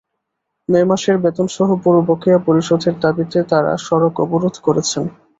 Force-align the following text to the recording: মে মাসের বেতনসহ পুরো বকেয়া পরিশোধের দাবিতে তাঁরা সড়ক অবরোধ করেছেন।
মে 0.69 0.81
মাসের 0.89 1.17
বেতনসহ 1.23 1.69
পুরো 1.83 1.99
বকেয়া 2.07 2.39
পরিশোধের 2.47 2.95
দাবিতে 3.03 3.39
তাঁরা 3.51 3.73
সড়ক 3.85 4.15
অবরোধ 4.23 4.55
করেছেন। 4.65 5.03